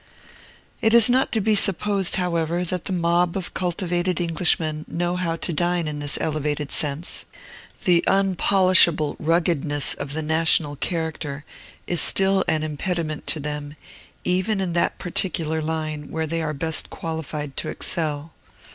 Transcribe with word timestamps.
It 0.81 0.95
is 0.95 1.11
not 1.11 1.31
to 1.31 1.39
be 1.39 1.53
supposed, 1.53 2.15
however, 2.15 2.63
that 2.63 2.85
the 2.85 2.91
mob 2.91 3.37
of 3.37 3.53
cultivated 3.53 4.19
Englishmen 4.19 4.83
know 4.87 5.15
how 5.15 5.35
to 5.35 5.53
dine 5.53 5.87
in 5.87 5.99
this 5.99 6.17
elevated 6.19 6.71
sense. 6.71 7.25
The 7.83 8.03
unpolishable 8.07 9.15
ruggedness 9.19 9.93
of 9.93 10.13
the 10.13 10.23
national 10.23 10.75
character 10.77 11.45
is 11.85 12.01
still 12.01 12.43
an 12.47 12.63
impediment 12.63 13.27
to 13.27 13.39
them, 13.39 13.75
even 14.23 14.59
in 14.59 14.73
that 14.73 14.97
particular 14.97 15.61
line 15.61 16.09
where 16.09 16.25
they 16.25 16.41
are 16.41 16.55
best 16.55 16.89
qualified 16.89 17.55
to 17.57 17.69
excel. 17.69 18.31